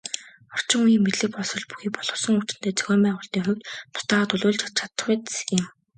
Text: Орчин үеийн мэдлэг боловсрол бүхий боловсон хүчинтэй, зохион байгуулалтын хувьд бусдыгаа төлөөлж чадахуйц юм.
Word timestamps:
Орчин 0.55 0.79
үеийн 0.85 1.03
мэдлэг 1.03 1.29
боловсрол 1.35 1.67
бүхий 1.69 1.91
боловсон 1.95 2.35
хүчинтэй, 2.37 2.73
зохион 2.75 3.01
байгуулалтын 3.03 3.43
хувьд 3.45 3.61
бусдыгаа 3.93 4.27
төлөөлж 4.29 4.61
чадахуйц 4.77 5.25
юм. 5.57 5.65